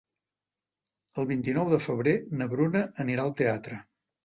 [1.23, 3.83] El vint-i-nou de febrer na Bruna anirà al teatre.